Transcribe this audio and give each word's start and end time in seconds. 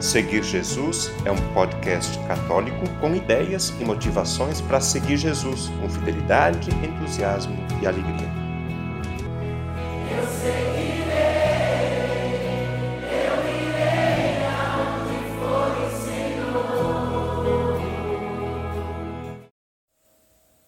Seguir 0.00 0.44
Jesus 0.44 1.10
é 1.24 1.32
um 1.32 1.54
podcast 1.54 2.18
católico 2.28 2.86
com 3.00 3.14
ideias 3.14 3.72
e 3.80 3.84
motivações 3.84 4.60
para 4.60 4.78
seguir 4.78 5.16
Jesus 5.16 5.70
com 5.80 5.88
fidelidade, 5.88 6.68
entusiasmo 6.84 7.56
e 7.82 7.86
alegria. 7.86 8.30
Eu 10.10 10.22
seguirei, 10.28 11.06
eu 13.00 13.36
irei 13.56 14.44
aonde 14.44 15.16
for 15.38 15.72
o 15.80 15.88
Senhor. 16.04 16.76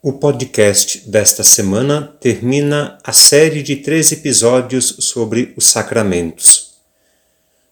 O 0.02 0.14
podcast 0.14 1.06
desta 1.10 1.44
semana 1.44 2.16
termina 2.18 2.96
a 3.04 3.12
série 3.12 3.62
de 3.62 3.76
três 3.76 4.10
episódios 4.10 4.96
sobre 5.00 5.52
os 5.54 5.66
sacramentos. 5.66 6.67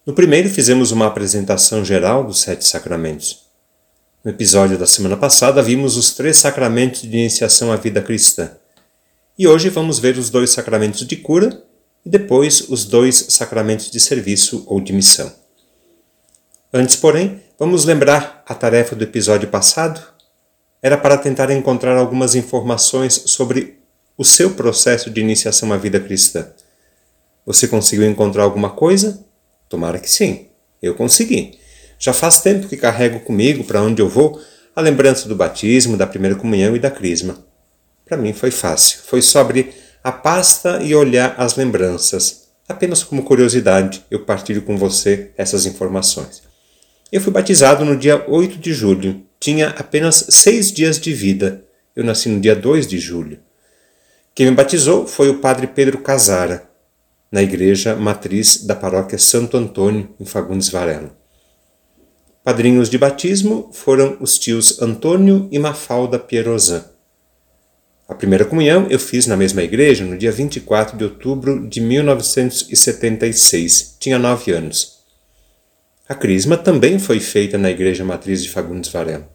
No 0.07 0.13
primeiro, 0.13 0.49
fizemos 0.49 0.93
uma 0.93 1.05
apresentação 1.05 1.83
geral 1.83 2.23
dos 2.23 2.39
sete 2.39 2.65
sacramentos. 2.65 3.41
No 4.23 4.31
episódio 4.31 4.77
da 4.77 4.87
semana 4.87 5.17
passada, 5.17 5.61
vimos 5.61 5.97
os 5.97 6.13
três 6.13 6.37
sacramentos 6.37 7.01
de 7.01 7.09
iniciação 7.09 7.73
à 7.73 7.75
vida 7.75 8.01
cristã. 8.01 8.51
E 9.37 9.45
hoje 9.45 9.67
vamos 9.67 9.99
ver 9.99 10.17
os 10.17 10.29
dois 10.29 10.49
sacramentos 10.51 11.05
de 11.05 11.17
cura 11.17 11.61
e 12.05 12.09
depois 12.09 12.69
os 12.69 12.85
dois 12.85 13.17
sacramentos 13.31 13.91
de 13.91 13.99
serviço 13.99 14.63
ou 14.65 14.79
de 14.79 14.93
missão. 14.93 15.29
Antes, 16.73 16.95
porém, 16.95 17.43
vamos 17.59 17.83
lembrar 17.83 18.45
a 18.47 18.55
tarefa 18.55 18.95
do 18.95 19.03
episódio 19.03 19.49
passado? 19.49 20.01
Era 20.81 20.97
para 20.97 21.17
tentar 21.17 21.51
encontrar 21.51 21.97
algumas 21.97 22.33
informações 22.33 23.23
sobre 23.25 23.77
o 24.17 24.23
seu 24.23 24.51
processo 24.51 25.09
de 25.09 25.19
iniciação 25.19 25.73
à 25.73 25.75
vida 25.75 25.99
cristã. 25.99 26.47
Você 27.45 27.67
conseguiu 27.67 28.09
encontrar 28.09 28.43
alguma 28.43 28.69
coisa? 28.69 29.26
Tomara 29.69 29.99
que 29.99 30.09
sim. 30.09 30.47
Eu 30.81 30.95
consegui. 30.95 31.57
Já 31.99 32.13
faz 32.13 32.39
tempo 32.39 32.67
que 32.67 32.77
carrego 32.77 33.19
comigo 33.19 33.63
para 33.63 33.81
onde 33.81 34.01
eu 34.01 34.07
vou 34.07 34.39
a 34.75 34.81
lembrança 34.81 35.27
do 35.27 35.35
batismo, 35.35 35.97
da 35.97 36.05
primeira 36.05 36.35
comunhão 36.35 36.75
e 36.75 36.79
da 36.79 36.91
crisma. 36.91 37.43
Para 38.05 38.17
mim 38.17 38.31
foi 38.31 38.51
fácil. 38.51 38.99
Foi 39.05 39.21
só 39.21 39.41
abrir 39.41 39.73
a 40.03 40.11
pasta 40.11 40.81
e 40.83 40.93
olhar 40.93 41.35
as 41.37 41.55
lembranças. 41.55 42.47
Apenas 42.69 43.03
como 43.03 43.23
curiosidade, 43.23 44.05
eu 44.11 44.23
partilho 44.23 44.61
com 44.61 44.77
você 44.77 45.31
essas 45.35 45.65
informações. 45.65 46.43
Eu 47.11 47.21
fui 47.21 47.31
batizado 47.31 47.83
no 47.83 47.97
dia 47.97 48.23
8 48.27 48.57
de 48.57 48.73
julho. 48.73 49.23
Tinha 49.39 49.69
apenas 49.69 50.27
seis 50.29 50.71
dias 50.71 50.99
de 50.99 51.13
vida. 51.13 51.63
Eu 51.95 52.03
nasci 52.03 52.29
no 52.29 52.39
dia 52.39 52.55
2 52.55 52.85
de 52.85 52.99
julho. 52.99 53.39
Quem 54.35 54.45
me 54.45 54.51
batizou 54.51 55.07
foi 55.07 55.29
o 55.29 55.39
padre 55.39 55.65
Pedro 55.65 55.97
Casara 55.99 56.66
na 57.31 57.43
igreja 57.43 57.95
matriz 57.95 58.65
da 58.65 58.75
paróquia 58.75 59.17
Santo 59.17 59.57
Antônio, 59.57 60.09
em 60.19 60.25
Fagundes 60.25 60.69
Varela. 60.69 61.15
Padrinhos 62.43 62.89
de 62.89 62.97
batismo 62.97 63.69
foram 63.73 64.17
os 64.21 64.39
tios 64.39 64.81
Antônio 64.81 65.49
e 65.51 65.59
Mafalda 65.59 66.17
Pierozan. 66.17 66.83
A 68.07 68.15
primeira 68.15 68.45
comunhão 68.45 68.87
eu 68.89 68.97
fiz 68.97 69.27
na 69.27 69.35
mesma 69.35 69.61
igreja 69.61 70.05
no 70.05 70.17
dia 70.17 70.31
24 70.31 70.97
de 70.97 71.03
outubro 71.03 71.67
de 71.67 71.81
1976. 71.81 73.97
Tinha 73.99 74.17
nove 74.17 74.53
anos. 74.53 74.99
A 76.07 76.15
crisma 76.15 76.55
também 76.55 76.99
foi 76.99 77.19
feita 77.19 77.57
na 77.57 77.69
igreja 77.69 78.05
matriz 78.05 78.41
de 78.41 78.49
Fagundes 78.49 78.89
Varela. 78.89 79.29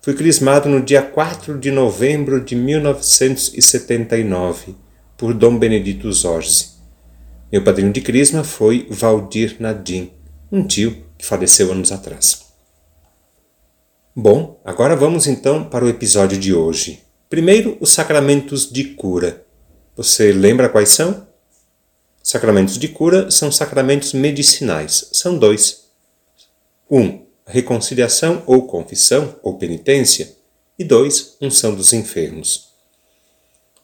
Fui 0.00 0.14
crismado 0.14 0.68
no 0.68 0.80
dia 0.80 1.02
4 1.02 1.58
de 1.58 1.72
novembro 1.72 2.40
de 2.40 2.54
1979 2.54 4.76
por 5.16 5.34
Dom 5.34 5.58
Benedito 5.58 6.12
Zorzi. 6.12 6.73
Meu 7.54 7.62
padrinho 7.62 7.92
de 7.92 8.00
crisma 8.00 8.42
foi 8.42 8.84
Valdir 8.90 9.54
Nadim, 9.60 10.10
um 10.50 10.66
tio 10.66 11.04
que 11.16 11.24
faleceu 11.24 11.70
anos 11.70 11.92
atrás. 11.92 12.46
Bom, 14.12 14.60
agora 14.64 14.96
vamos 14.96 15.28
então 15.28 15.62
para 15.62 15.84
o 15.84 15.88
episódio 15.88 16.36
de 16.36 16.52
hoje. 16.52 17.04
Primeiro, 17.30 17.78
os 17.80 17.92
sacramentos 17.92 18.68
de 18.68 18.82
cura. 18.82 19.46
Você 19.94 20.32
lembra 20.32 20.68
quais 20.68 20.88
são? 20.88 21.28
Sacramentos 22.20 22.76
de 22.76 22.88
cura 22.88 23.30
são 23.30 23.52
sacramentos 23.52 24.12
medicinais. 24.14 25.10
São 25.12 25.38
dois. 25.38 25.84
Um, 26.90 27.24
reconciliação 27.46 28.42
ou 28.48 28.66
confissão 28.66 29.36
ou 29.44 29.58
penitência. 29.58 30.34
E 30.76 30.82
dois, 30.82 31.36
unção 31.40 31.72
dos 31.72 31.92
enfermos. 31.92 32.73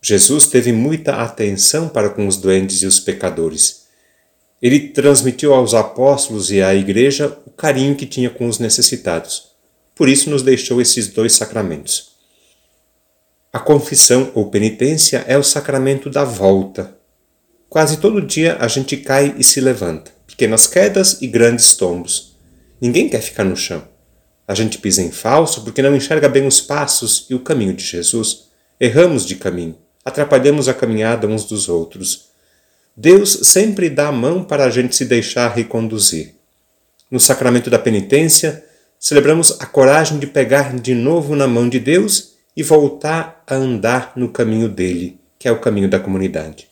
Jesus 0.02 0.46
teve 0.46 0.72
muita 0.72 1.16
atenção 1.16 1.86
para 1.86 2.08
com 2.08 2.26
os 2.26 2.38
doentes 2.38 2.80
e 2.82 2.86
os 2.86 2.98
pecadores. 2.98 3.84
Ele 4.60 4.88
transmitiu 4.88 5.52
aos 5.52 5.74
apóstolos 5.74 6.50
e 6.50 6.62
à 6.62 6.74
igreja 6.74 7.38
o 7.46 7.50
carinho 7.50 7.94
que 7.94 8.06
tinha 8.06 8.30
com 8.30 8.48
os 8.48 8.58
necessitados. 8.58 9.50
Por 9.94 10.08
isso 10.08 10.30
nos 10.30 10.42
deixou 10.42 10.80
esses 10.80 11.08
dois 11.08 11.34
sacramentos. 11.34 12.12
A 13.52 13.58
confissão 13.58 14.30
ou 14.34 14.50
penitência 14.50 15.22
é 15.26 15.36
o 15.36 15.42
sacramento 15.42 16.08
da 16.08 16.24
volta. 16.24 16.96
Quase 17.68 17.98
todo 17.98 18.22
dia 18.22 18.56
a 18.58 18.68
gente 18.68 18.96
cai 18.96 19.34
e 19.38 19.44
se 19.44 19.60
levanta, 19.60 20.10
pequenas 20.26 20.66
quedas 20.66 21.20
e 21.20 21.26
grandes 21.26 21.74
tombos. 21.74 22.38
Ninguém 22.80 23.08
quer 23.08 23.20
ficar 23.20 23.44
no 23.44 23.56
chão. 23.56 23.86
A 24.48 24.54
gente 24.54 24.78
pisa 24.78 25.02
em 25.02 25.10
falso 25.10 25.62
porque 25.62 25.82
não 25.82 25.94
enxerga 25.94 26.28
bem 26.28 26.46
os 26.46 26.60
passos 26.60 27.26
e 27.28 27.34
o 27.34 27.40
caminho 27.40 27.74
de 27.74 27.84
Jesus. 27.84 28.48
Erramos 28.80 29.26
de 29.26 29.36
caminho 29.36 29.76
atrapalhamos 30.04 30.68
a 30.68 30.74
caminhada 30.74 31.26
uns 31.26 31.44
dos 31.44 31.68
outros. 31.68 32.30
Deus 32.96 33.40
sempre 33.44 33.88
dá 33.88 34.08
a 34.08 34.12
mão 34.12 34.42
para 34.44 34.64
a 34.64 34.70
gente 34.70 34.96
se 34.96 35.04
deixar 35.04 35.48
reconduzir. 35.48 36.34
No 37.10 37.18
sacramento 37.18 37.70
da 37.70 37.78
penitência, 37.78 38.64
celebramos 38.98 39.60
a 39.60 39.66
coragem 39.66 40.18
de 40.18 40.26
pegar 40.26 40.74
de 40.78 40.94
novo 40.94 41.34
na 41.34 41.46
mão 41.46 41.68
de 41.68 41.78
Deus 41.78 42.34
e 42.56 42.62
voltar 42.62 43.42
a 43.46 43.54
andar 43.54 44.12
no 44.16 44.28
caminho 44.28 44.68
dele, 44.68 45.18
que 45.38 45.48
é 45.48 45.52
o 45.52 45.60
caminho 45.60 45.88
da 45.88 45.98
comunidade. 45.98 46.68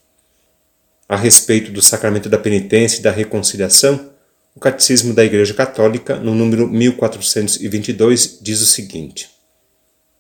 A 1.09 1.16
respeito 1.16 1.72
do 1.72 1.81
sacramento 1.81 2.28
da 2.28 2.37
penitência 2.37 2.99
e 2.99 3.03
da 3.03 3.10
reconciliação, 3.10 4.10
o 4.55 4.60
Catecismo 4.60 5.15
da 5.15 5.25
Igreja 5.25 5.55
Católica, 5.55 6.16
no 6.16 6.34
número 6.34 6.69
1422, 6.69 8.39
diz 8.43 8.60
o 8.60 8.66
seguinte: 8.66 9.31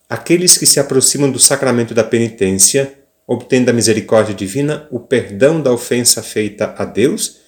Aqueles 0.08 0.56
que 0.56 0.66
se 0.66 0.80
aproximam 0.80 1.30
do 1.30 1.38
sacramento 1.38 1.94
da 1.94 2.04
penitência 2.04 2.98
obtendo 3.28 3.66
da 3.66 3.74
misericórdia 3.74 4.34
divina 4.34 4.88
o 4.90 4.98
perdão 4.98 5.60
da 5.60 5.70
ofensa 5.70 6.22
feita 6.22 6.74
a 6.78 6.86
Deus 6.86 7.40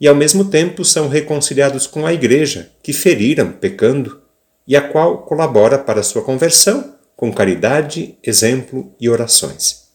e 0.00 0.06
ao 0.06 0.14
mesmo 0.14 0.44
tempo 0.44 0.84
são 0.84 1.08
reconciliados 1.08 1.88
com 1.88 2.06
a 2.06 2.12
Igreja, 2.12 2.70
que 2.80 2.92
feriram 2.92 3.50
pecando, 3.50 4.22
e 4.68 4.76
a 4.76 4.82
qual 4.82 5.22
colabora 5.22 5.78
para 5.78 6.02
sua 6.02 6.22
conversão 6.22 6.94
com 7.16 7.32
caridade, 7.32 8.16
exemplo 8.22 8.94
e 9.00 9.08
orações. 9.08 9.86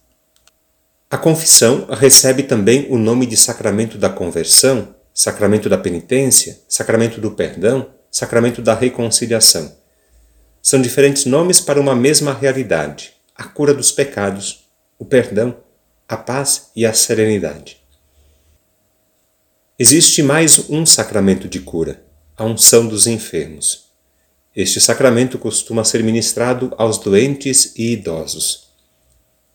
A 1.09 1.17
confissão 1.17 1.85
recebe 1.91 2.43
também 2.43 2.87
o 2.89 2.97
nome 2.97 3.25
de 3.25 3.37
sacramento 3.37 3.97
da 3.97 4.09
conversão, 4.09 4.95
sacramento 5.13 5.69
da 5.69 5.77
penitência, 5.77 6.59
sacramento 6.67 7.21
do 7.21 7.31
perdão, 7.31 7.87
sacramento 8.09 8.61
da 8.61 8.73
reconciliação. 8.73 9.71
São 10.61 10.79
diferentes 10.81 11.25
nomes 11.25 11.59
para 11.59 11.81
uma 11.81 11.95
mesma 11.95 12.33
realidade, 12.33 13.13
a 13.35 13.45
cura 13.45 13.73
dos 13.73 13.91
pecados, 13.91 14.69
o 14.99 15.03
perdão, 15.03 15.57
a 16.07 16.15
paz 16.15 16.69
e 16.75 16.85
a 16.85 16.93
serenidade. 16.93 17.81
Existe 19.79 20.21
mais 20.21 20.69
um 20.69 20.85
sacramento 20.85 21.47
de 21.47 21.59
cura, 21.59 22.05
a 22.37 22.45
unção 22.45 22.87
dos 22.87 23.07
enfermos. 23.07 23.89
Este 24.55 24.79
sacramento 24.79 25.39
costuma 25.39 25.83
ser 25.83 26.03
ministrado 26.03 26.71
aos 26.77 26.99
doentes 26.99 27.73
e 27.75 27.93
idosos. 27.93 28.69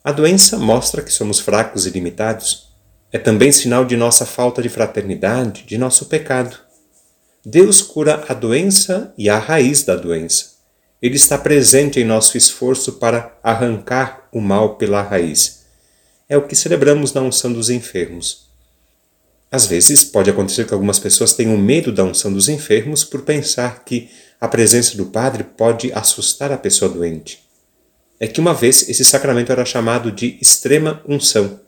A 0.03 0.11
doença 0.11 0.59
mostra 0.59 1.03
que 1.03 1.13
somos 1.13 1.39
fracos 1.39 1.87
e 1.87 1.91
limitados. 1.91 2.75
É 3.13 3.19
também 3.19 3.53
sinal 3.53 3.85
de 3.85 3.97
nossa 3.97 4.27
falta 4.27 4.61
de 4.61 4.69
fraternidade, 4.69 5.63
de 5.63 5.79
nosso 5.79 6.07
pecado. 6.07 6.59
Deus 7.45 7.81
cura 7.81 8.25
a 8.29 8.35
doença 8.35 9.15
e 9.17 9.29
a 9.29 9.39
raiz 9.39 9.85
da 9.85 9.95
doença. 9.95 10.56
Ele 11.01 11.17
está 11.17 11.37
presente 11.37 12.01
em 12.01 12.05
nosso 12.05 12.39
esforço 12.39 12.95
para 12.95 13.39
arrancar 13.43 14.29
o 14.33 14.41
mal 14.41 14.77
pela 14.77 15.03
raiz. 15.03 15.67
É 16.29 16.37
o 16.37 16.47
que 16.47 16.57
celebramos 16.57 17.13
na 17.13 17.21
unção 17.21 17.53
dos 17.53 17.71
enfermos. 17.71 18.47
Às 19.51 19.67
vezes, 19.67 20.05
pode 20.05 20.29
acontecer 20.29 20.67
que 20.67 20.75
algumas 20.75 20.99
pessoas 20.99 21.35
tenham 21.35 21.57
medo 21.57 21.93
da 21.93 22.03
unção 22.03 22.33
dos 22.33 22.49
enfermos 22.49 23.05
por 23.05 23.23
pensar 23.23 23.85
que 23.85 24.11
a 24.41 24.49
presença 24.49 24.97
do 24.97 25.07
padre 25.07 25.45
pode 25.45 25.93
assustar 25.93 26.51
a 26.51 26.59
pessoa 26.59 26.91
doente. 26.91 27.47
É 28.19 28.27
que 28.27 28.41
uma 28.41 28.55
vez 28.55 28.89
esse 28.89 29.05
sacramento 29.05 29.53
era 29.53 29.65
chamado 29.65 30.11
de 30.11 30.39
extrema 30.41 31.03
unção 31.07 31.61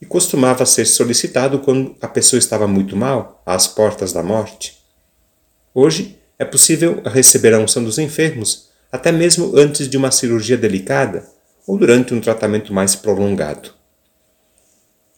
e 0.00 0.06
costumava 0.06 0.64
ser 0.64 0.86
solicitado 0.86 1.58
quando 1.58 1.96
a 2.00 2.06
pessoa 2.06 2.38
estava 2.38 2.68
muito 2.68 2.96
mal, 2.96 3.42
às 3.44 3.66
portas 3.66 4.12
da 4.12 4.22
morte. 4.22 4.78
Hoje, 5.74 6.17
é 6.38 6.44
possível 6.44 7.02
receber 7.04 7.52
a 7.52 7.58
unção 7.58 7.82
dos 7.82 7.98
enfermos 7.98 8.68
até 8.90 9.12
mesmo 9.12 9.56
antes 9.56 9.88
de 9.88 9.96
uma 9.96 10.10
cirurgia 10.10 10.56
delicada 10.56 11.28
ou 11.66 11.76
durante 11.76 12.14
um 12.14 12.20
tratamento 12.20 12.72
mais 12.72 12.94
prolongado. 12.94 13.70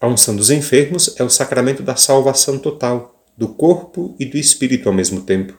A 0.01 0.09
unção 0.09 0.35
dos 0.35 0.51
enfermos 0.51 1.15
é 1.19 1.23
o 1.23 1.31
sacramento 1.31 1.83
da 1.83 1.95
salvação 1.95 2.59
total, 2.59 3.23
do 3.37 3.49
corpo 3.49 4.17
e 4.19 4.25
do 4.25 4.37
espírito 4.37 4.89
ao 4.89 4.95
mesmo 4.95 5.23
tempo. 5.23 5.57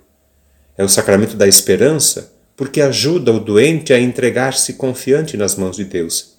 É 0.78 0.84
o 0.84 0.90
sacramento 0.90 1.38
da 1.38 1.48
esperança, 1.48 2.34
porque 2.58 2.82
ajuda 2.82 3.32
o 3.32 3.40
doente 3.40 3.94
a 3.94 4.00
entregar-se 4.00 4.74
confiante 4.74 5.38
nas 5.38 5.56
mãos 5.56 5.78
de 5.78 5.86
Deus. 5.86 6.38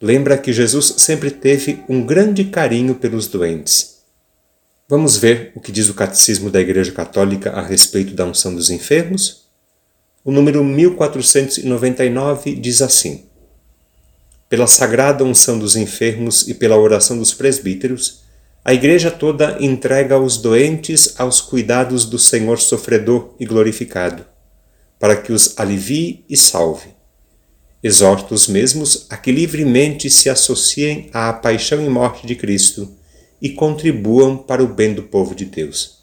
Lembra 0.00 0.38
que 0.38 0.52
Jesus 0.52 0.94
sempre 0.98 1.30
teve 1.30 1.82
um 1.88 2.04
grande 2.04 2.44
carinho 2.44 2.94
pelos 2.94 3.26
doentes. 3.26 3.93
Vamos 4.86 5.16
ver 5.16 5.50
o 5.54 5.60
que 5.60 5.72
diz 5.72 5.88
o 5.88 5.94
Catecismo 5.94 6.50
da 6.50 6.60
Igreja 6.60 6.92
Católica 6.92 7.52
a 7.52 7.62
respeito 7.62 8.12
da 8.12 8.26
unção 8.26 8.54
dos 8.54 8.68
enfermos? 8.68 9.44
O 10.22 10.30
número 10.30 10.62
1499 10.62 12.54
diz 12.56 12.82
assim: 12.82 13.24
Pela 14.46 14.66
sagrada 14.66 15.24
unção 15.24 15.58
dos 15.58 15.74
enfermos 15.74 16.46
e 16.48 16.52
pela 16.52 16.76
oração 16.76 17.16
dos 17.16 17.32
presbíteros, 17.32 18.24
a 18.62 18.74
Igreja 18.74 19.10
toda 19.10 19.56
entrega 19.58 20.18
os 20.18 20.36
doentes 20.36 21.18
aos 21.18 21.40
cuidados 21.40 22.04
do 22.04 22.18
Senhor 22.18 22.60
sofredor 22.60 23.34
e 23.40 23.46
glorificado, 23.46 24.26
para 24.98 25.16
que 25.16 25.32
os 25.32 25.58
alivie 25.58 26.26
e 26.28 26.36
salve. 26.36 26.90
Exorta 27.82 28.34
os 28.34 28.46
mesmos 28.48 29.06
a 29.08 29.16
que 29.16 29.32
livremente 29.32 30.10
se 30.10 30.28
associem 30.28 31.08
à 31.10 31.32
paixão 31.32 31.82
e 31.82 31.88
morte 31.88 32.26
de 32.26 32.34
Cristo 32.34 32.94
e 33.44 33.50
contribuam 33.50 34.38
para 34.38 34.64
o 34.64 34.66
bem 34.66 34.94
do 34.94 35.02
povo 35.02 35.34
de 35.34 35.44
Deus. 35.44 35.98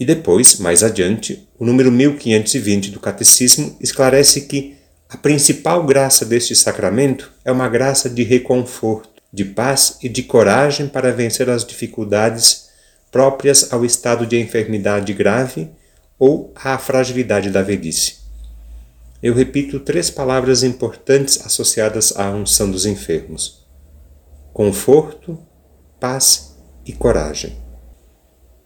E 0.00 0.06
depois, 0.06 0.58
mais 0.58 0.82
adiante, 0.82 1.46
o 1.58 1.66
número 1.66 1.92
1520 1.92 2.90
do 2.92 2.98
Catecismo 2.98 3.76
esclarece 3.78 4.46
que 4.46 4.74
a 5.06 5.18
principal 5.18 5.84
graça 5.84 6.24
deste 6.24 6.56
sacramento 6.56 7.30
é 7.44 7.52
uma 7.52 7.68
graça 7.68 8.08
de 8.08 8.22
reconforto 8.22 9.22
de 9.30 9.44
paz 9.44 9.98
e 10.02 10.08
de 10.08 10.22
coragem 10.22 10.88
para 10.88 11.12
vencer 11.12 11.50
as 11.50 11.62
dificuldades 11.62 12.70
próprias 13.12 13.70
ao 13.70 13.84
estado 13.84 14.26
de 14.26 14.40
enfermidade 14.40 15.12
grave 15.12 15.70
ou 16.18 16.54
à 16.56 16.78
fragilidade 16.78 17.50
da 17.50 17.60
velhice. 17.60 18.16
Eu 19.22 19.34
repito 19.34 19.78
três 19.80 20.08
palavras 20.08 20.62
importantes 20.62 21.44
associadas 21.44 22.16
à 22.16 22.30
unção 22.30 22.70
dos 22.70 22.86
enfermos: 22.86 23.66
conforto, 24.54 25.38
paz 26.00 26.56
e 26.84 26.92
coragem. 26.92 27.56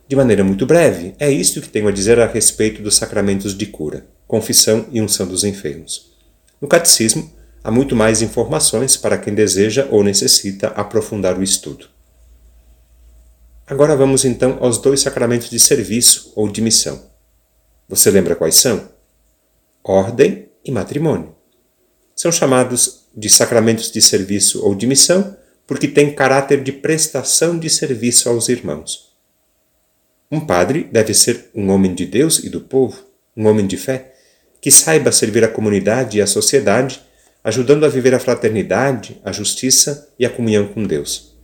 De 0.08 0.16
maneira 0.16 0.42
muito 0.42 0.66
breve, 0.66 1.14
é 1.18 1.30
isto 1.30 1.60
que 1.60 1.68
tenho 1.68 1.88
a 1.88 1.92
dizer 1.92 2.18
a 2.18 2.26
respeito 2.26 2.82
dos 2.82 2.96
sacramentos 2.96 3.56
de 3.56 3.66
cura, 3.66 4.06
confissão 4.26 4.86
e 4.90 5.00
unção 5.00 5.26
dos 5.26 5.44
enfermos. 5.44 6.10
No 6.60 6.66
catecismo, 6.66 7.30
Há 7.62 7.70
muito 7.70 7.94
mais 7.94 8.22
informações 8.22 8.96
para 8.96 9.18
quem 9.18 9.34
deseja 9.34 9.86
ou 9.90 10.02
necessita 10.02 10.68
aprofundar 10.68 11.38
o 11.38 11.42
estudo. 11.42 11.86
Agora 13.66 13.94
vamos 13.94 14.24
então 14.24 14.56
aos 14.60 14.78
dois 14.78 15.00
sacramentos 15.00 15.50
de 15.50 15.60
serviço 15.60 16.32
ou 16.34 16.48
de 16.48 16.62
missão. 16.62 17.02
Você 17.86 18.10
lembra 18.10 18.34
quais 18.34 18.54
são? 18.54 18.88
Ordem 19.84 20.48
e 20.64 20.70
matrimônio. 20.70 21.34
São 22.16 22.32
chamados 22.32 23.04
de 23.14 23.28
sacramentos 23.28 23.90
de 23.90 24.00
serviço 24.00 24.64
ou 24.64 24.74
de 24.74 24.86
missão 24.86 25.36
porque 25.70 25.86
têm 25.86 26.12
caráter 26.12 26.64
de 26.64 26.72
prestação 26.72 27.56
de 27.56 27.70
serviço 27.70 28.28
aos 28.28 28.48
irmãos. 28.48 29.14
Um 30.28 30.40
padre 30.40 30.88
deve 30.90 31.14
ser 31.14 31.48
um 31.54 31.70
homem 31.70 31.94
de 31.94 32.06
Deus 32.06 32.40
e 32.40 32.48
do 32.48 32.60
povo, 32.60 33.04
um 33.36 33.46
homem 33.46 33.68
de 33.68 33.76
fé, 33.76 34.12
que 34.60 34.68
saiba 34.68 35.12
servir 35.12 35.44
a 35.44 35.48
comunidade 35.48 36.18
e 36.18 36.20
a 36.20 36.26
sociedade 36.26 37.00
ajudando 37.44 37.86
a 37.86 37.88
viver 37.88 38.12
a 38.12 38.18
fraternidade, 38.18 39.20
a 39.24 39.30
justiça 39.30 40.12
e 40.18 40.26
a 40.26 40.30
comunhão 40.30 40.66
com 40.66 40.82
Deus. 40.82 41.36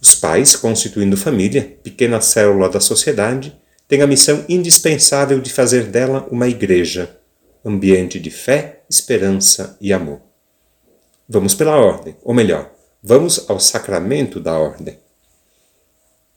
Os 0.00 0.14
pais, 0.14 0.54
constituindo 0.54 1.16
família, 1.16 1.78
pequena 1.82 2.20
célula 2.20 2.68
da 2.68 2.78
sociedade, 2.78 3.60
têm 3.88 4.02
a 4.02 4.06
missão 4.06 4.44
indispensável 4.48 5.40
de 5.40 5.52
fazer 5.52 5.86
dela 5.86 6.28
uma 6.30 6.46
igreja, 6.46 7.18
ambiente 7.64 8.20
de 8.20 8.30
fé, 8.30 8.84
esperança 8.88 9.76
e 9.80 9.92
amor. 9.92 10.20
Vamos 11.28 11.56
pela 11.56 11.76
ordem, 11.76 12.16
ou 12.22 12.32
melhor, 12.32 12.78
vamos 13.02 13.48
ao 13.48 13.58
sacramento 13.58 14.40
da 14.40 14.58
ordem. 14.58 14.98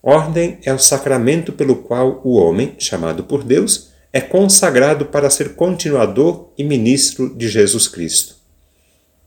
Ordem 0.02 0.60
é 0.64 0.74
o 0.74 0.80
sacramento 0.80 1.54
pelo 1.54 1.78
qual 1.78 2.22
o 2.24 2.36
homem, 2.36 2.76
chamado 2.78 3.24
por 3.24 3.44
Deus, 3.44 3.90
é 4.12 4.22
consagrado 4.22 5.06
para 5.06 5.30
ser 5.30 5.56
continuador 5.56 6.52
e 6.58 6.64
ministro 6.64 7.34
de 7.36 7.48
Jesus 7.48 7.88
Cristo. 7.88 8.36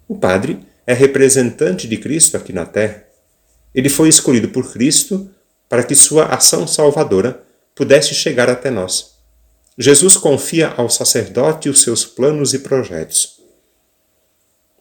O 0.07 0.17
padre 0.17 0.61
é 0.87 0.93
representante 0.93 1.89
de 1.89 1.97
Cristo 1.97 2.37
aqui 2.37 2.53
na 2.53 2.65
terra. 2.65 3.05
Ele 3.75 3.89
foi 3.89 4.09
escolhido 4.09 4.49
por 4.49 4.73
Cristo 4.73 5.31
para 5.69 5.83
que 5.83 5.95
sua 5.95 6.27
ação 6.27 6.67
salvadora 6.67 7.43
pudesse 7.75 8.15
chegar 8.15 8.49
até 8.49 8.71
nós. 8.71 9.17
Jesus 9.77 10.17
confia 10.17 10.69
ao 10.69 10.89
sacerdote 10.89 11.69
os 11.69 11.83
seus 11.83 12.05
planos 12.05 12.55
e 12.55 12.61
projetos. 12.61 13.36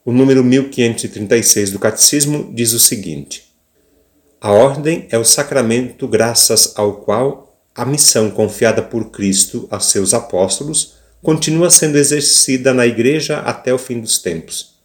O 0.06 0.12
número 0.12 0.44
1536 0.44 1.72
do 1.72 1.80
Catecismo 1.80 2.52
diz 2.54 2.72
o 2.72 2.78
seguinte: 2.78 3.52
A 4.40 4.52
ordem 4.52 5.08
é 5.10 5.18
o 5.18 5.24
sacramento 5.24 6.06
graças 6.06 6.74
ao 6.76 6.98
qual 6.98 7.60
a 7.74 7.84
missão 7.84 8.30
confiada 8.30 8.84
por 8.84 9.10
Cristo 9.10 9.66
a 9.68 9.80
seus 9.80 10.14
apóstolos 10.14 10.94
continua 11.20 11.70
sendo 11.70 11.98
exercida 11.98 12.72
na 12.72 12.86
Igreja 12.86 13.38
até 13.40 13.74
o 13.74 13.78
fim 13.78 14.00
dos 14.00 14.18
tempos. 14.18 14.80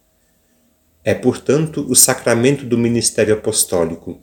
É, 1.04 1.14
portanto, 1.14 1.86
o 1.88 1.94
sacramento 1.94 2.66
do 2.66 2.76
ministério 2.76 3.34
apostólico. 3.34 4.18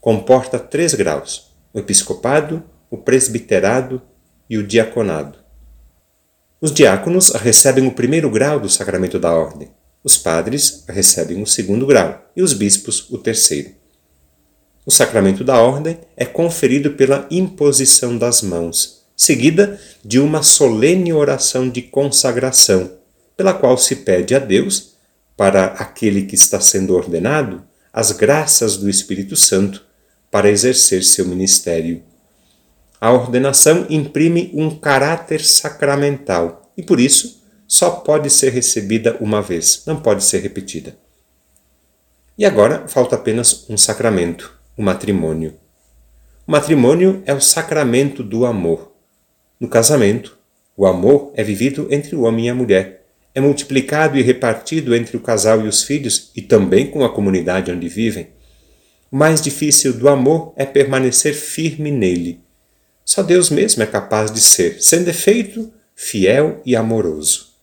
Comporta 0.00 0.58
três 0.58 0.92
graus: 0.92 1.52
o 1.72 1.78
episcopado, 1.78 2.64
o 2.90 2.96
presbiterado 2.96 4.02
e 4.50 4.58
o 4.58 4.66
diaconado. 4.66 5.38
Os 6.60 6.72
diáconos 6.72 7.30
recebem 7.30 7.86
o 7.86 7.92
primeiro 7.92 8.28
grau 8.28 8.58
do 8.58 8.68
sacramento 8.68 9.20
da 9.20 9.32
ordem, 9.32 9.70
os 10.06 10.16
padres 10.16 10.84
recebem 10.88 11.42
o 11.42 11.46
segundo 11.46 11.84
grau 11.84 12.30
e 12.36 12.40
os 12.40 12.52
bispos 12.52 13.10
o 13.10 13.18
terceiro. 13.18 13.70
O 14.86 14.90
sacramento 14.92 15.42
da 15.42 15.60
ordem 15.60 15.98
é 16.16 16.24
conferido 16.24 16.92
pela 16.92 17.26
imposição 17.28 18.16
das 18.16 18.40
mãos, 18.40 19.02
seguida 19.16 19.80
de 20.04 20.20
uma 20.20 20.44
solene 20.44 21.12
oração 21.12 21.68
de 21.68 21.82
consagração, 21.82 22.92
pela 23.36 23.52
qual 23.52 23.76
se 23.76 23.96
pede 23.96 24.32
a 24.32 24.38
Deus, 24.38 24.94
para 25.36 25.64
aquele 25.72 26.22
que 26.22 26.36
está 26.36 26.60
sendo 26.60 26.94
ordenado, 26.94 27.64
as 27.92 28.12
graças 28.12 28.76
do 28.76 28.88
Espírito 28.88 29.34
Santo 29.34 29.84
para 30.30 30.48
exercer 30.48 31.02
seu 31.02 31.26
ministério. 31.26 32.00
A 33.00 33.10
ordenação 33.12 33.84
imprime 33.90 34.52
um 34.54 34.70
caráter 34.70 35.44
sacramental 35.44 36.72
e, 36.76 36.82
por 36.82 37.00
isso, 37.00 37.44
só 37.66 37.90
pode 37.90 38.30
ser 38.30 38.50
recebida 38.50 39.16
uma 39.20 39.42
vez, 39.42 39.82
não 39.86 40.00
pode 40.00 40.24
ser 40.24 40.38
repetida. 40.38 40.96
E 42.38 42.44
agora 42.44 42.86
falta 42.86 43.16
apenas 43.16 43.68
um 43.68 43.76
sacramento, 43.76 44.52
o 44.76 44.82
matrimônio. 44.82 45.58
O 46.46 46.52
matrimônio 46.52 47.22
é 47.26 47.32
o 47.32 47.40
sacramento 47.40 48.22
do 48.22 48.46
amor. 48.46 48.92
No 49.58 49.68
casamento, 49.68 50.36
o 50.76 50.86
amor 50.86 51.32
é 51.34 51.42
vivido 51.42 51.88
entre 51.90 52.14
o 52.14 52.22
homem 52.22 52.46
e 52.46 52.50
a 52.50 52.54
mulher, 52.54 53.06
é 53.34 53.40
multiplicado 53.40 54.16
e 54.18 54.22
repartido 54.22 54.94
entre 54.94 55.16
o 55.16 55.20
casal 55.20 55.64
e 55.64 55.68
os 55.68 55.82
filhos 55.82 56.30
e 56.36 56.42
também 56.42 56.90
com 56.90 57.04
a 57.04 57.12
comunidade 57.12 57.70
onde 57.70 57.88
vivem. 57.88 58.28
O 59.10 59.16
mais 59.16 59.40
difícil 59.40 59.92
do 59.92 60.08
amor 60.08 60.52
é 60.56 60.64
permanecer 60.64 61.34
firme 61.34 61.90
nele. 61.90 62.40
Só 63.04 63.22
Deus 63.22 63.50
mesmo 63.50 63.82
é 63.82 63.86
capaz 63.86 64.30
de 64.30 64.40
ser, 64.40 64.82
sem 64.82 65.02
defeito, 65.02 65.72
fiel 65.94 66.60
e 66.66 66.76
amoroso. 66.76 67.55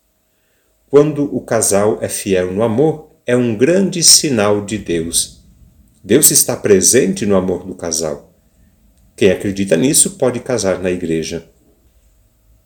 Quando 0.93 1.23
o 1.35 1.41
casal 1.41 1.97
é 2.03 2.07
fiel 2.07 2.53
no 2.53 2.62
amor, 2.62 3.09
é 3.25 3.35
um 3.35 3.55
grande 3.55 4.03
sinal 4.03 4.63
de 4.63 4.77
Deus 4.77 5.43
Deus 6.03 6.29
está 6.29 6.55
presente 6.55 7.25
no 7.25 7.35
amor 7.35 7.65
do 7.65 7.73
casal. 7.73 8.31
Quem 9.15 9.31
acredita 9.31 9.75
nisso 9.75 10.19
pode 10.19 10.39
casar 10.39 10.77
na 10.77 10.91
igreja. 10.91 11.50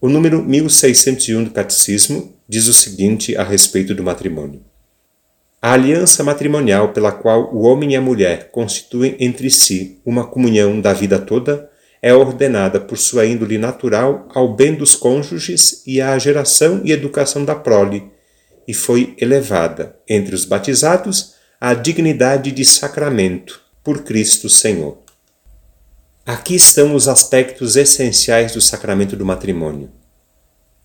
O 0.02 0.10
número 0.10 0.44
1601 0.44 1.46
do 1.46 1.52
Catecismo 1.52 2.36
diz 2.50 2.68
o 2.68 2.74
seguinte 2.74 3.34
a 3.38 3.46
respeito 3.46 3.96
do 3.96 4.04
matrimônio: 4.04 4.62
A 5.62 5.72
aliança 5.72 6.22
matrimonial 6.22 6.92
pela 6.92 7.14
qual 7.14 7.56
o 7.56 7.62
homem 7.62 7.94
e 7.94 7.96
a 7.96 8.02
mulher 8.02 8.52
constituem 8.52 9.16
entre 9.22 9.50
si 9.50 10.02
uma 10.06 10.28
comunhão 10.28 10.82
da 10.82 10.92
vida 10.92 11.18
toda 11.18 11.70
é 12.02 12.14
ordenada 12.14 12.78
por 12.78 12.98
sua 12.98 13.26
índole 13.26 13.58
natural 13.58 14.28
ao 14.36 14.54
bem 14.54 14.76
dos 14.76 14.98
cônjuges 14.98 15.82
e 15.88 16.02
à 16.02 16.20
geração 16.20 16.82
e 16.84 16.92
educação 16.92 17.46
da 17.46 17.56
prole, 17.56 18.17
e 18.68 18.74
foi 18.74 19.16
elevada 19.18 19.98
entre 20.08 20.36
os 20.36 20.46
batizados 20.46 21.36
a 21.60 21.74
dignidade 21.74 22.52
de 22.52 22.66
sacramento 22.66 23.62
por 23.84 24.04
Cristo 24.04 24.50
Senhor. 24.50 25.00
Aqui 26.26 26.56
estão 26.56 26.94
os 26.94 27.08
aspectos 27.08 27.78
essenciais 27.78 28.52
do 28.52 28.60
sacramento 28.60 29.16
do 29.16 29.26
matrimônio. 29.26 29.90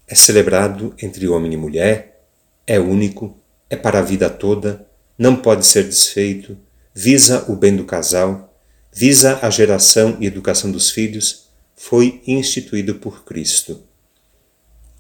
É 0.07 0.15
celebrado 0.15 0.95
entre 1.03 1.27
homem 1.27 1.55
e 1.55 1.57
mulher, 1.57 2.25
é 2.67 2.79
único, 2.79 3.37
é 3.69 3.75
para 3.75 3.99
a 3.99 4.03
vida 4.03 4.31
toda, 4.31 4.87
não 5.19 5.35
pode 5.35 5.67
ser 5.67 5.85
desfeito, 5.85 6.57
visa 6.95 7.45
o 7.49 7.57
bem 7.57 7.75
do 7.75 7.85
casal, 7.85 8.57
visa 8.93 9.41
a 9.43 9.51
geração 9.51 10.17
e 10.21 10.27
educação 10.27 10.71
dos 10.71 10.91
filhos, 10.91 11.49
foi 11.75 12.23
instituído 12.27 12.95
por 12.97 13.25
Cristo. 13.25 13.83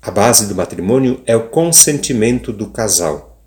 A 0.05 0.11
base 0.11 0.49
do 0.49 0.55
matrimônio 0.57 1.23
é 1.27 1.37
o 1.37 1.49
consentimento 1.49 2.53
do 2.53 2.71
casal. 2.71 3.41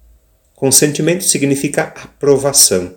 Consentimento 0.56 1.26
significa 1.26 1.84
aprovação, 1.84 2.96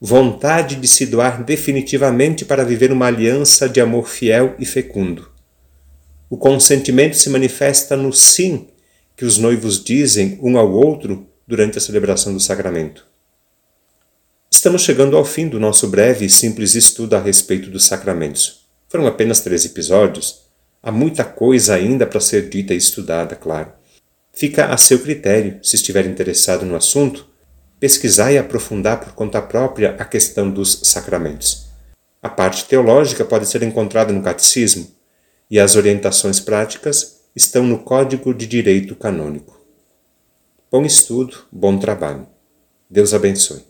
vontade 0.00 0.76
de 0.76 0.86
se 0.86 1.06
doar 1.06 1.42
definitivamente 1.42 2.44
para 2.44 2.64
viver 2.64 2.92
uma 2.92 3.06
aliança 3.06 3.68
de 3.68 3.80
amor 3.80 4.08
fiel 4.08 4.54
e 4.60 4.64
fecundo. 4.64 5.28
O 6.30 6.36
consentimento 6.36 7.16
se 7.16 7.28
manifesta 7.28 7.96
no 7.96 8.12
sim 8.12 8.68
que 9.16 9.24
os 9.24 9.38
noivos 9.38 9.82
dizem 9.82 10.38
um 10.40 10.56
ao 10.56 10.70
outro 10.70 11.26
durante 11.44 11.78
a 11.78 11.80
celebração 11.80 12.32
do 12.32 12.38
sacramento. 12.38 13.04
Estamos 14.48 14.82
chegando 14.82 15.16
ao 15.16 15.24
fim 15.24 15.48
do 15.48 15.58
nosso 15.58 15.88
breve 15.88 16.26
e 16.26 16.30
simples 16.30 16.76
estudo 16.76 17.16
a 17.16 17.20
respeito 17.20 17.70
dos 17.70 17.86
sacramentos. 17.86 18.68
Foram 18.88 19.08
apenas 19.08 19.40
três 19.40 19.64
episódios. 19.64 20.48
Há 20.82 20.90
muita 20.90 21.24
coisa 21.24 21.74
ainda 21.74 22.06
para 22.06 22.20
ser 22.20 22.48
dita 22.48 22.72
e 22.72 22.76
estudada, 22.76 23.36
claro. 23.36 23.72
Fica 24.32 24.66
a 24.66 24.76
seu 24.78 24.98
critério, 24.98 25.58
se 25.62 25.76
estiver 25.76 26.06
interessado 26.06 26.64
no 26.64 26.74
assunto, 26.74 27.26
pesquisar 27.78 28.32
e 28.32 28.38
aprofundar 28.38 29.00
por 29.00 29.12
conta 29.12 29.42
própria 29.42 29.96
a 29.98 30.04
questão 30.04 30.50
dos 30.50 30.80
sacramentos. 30.84 31.68
A 32.22 32.28
parte 32.28 32.64
teológica 32.64 33.24
pode 33.24 33.46
ser 33.46 33.62
encontrada 33.62 34.12
no 34.12 34.22
Catecismo 34.22 34.86
e 35.50 35.58
as 35.58 35.76
orientações 35.76 36.40
práticas 36.40 37.22
estão 37.34 37.64
no 37.64 37.78
Código 37.78 38.32
de 38.32 38.46
Direito 38.46 38.94
Canônico. 38.94 39.60
Bom 40.70 40.84
estudo, 40.84 41.44
bom 41.50 41.78
trabalho. 41.78 42.26
Deus 42.88 43.12
abençoe. 43.12 43.69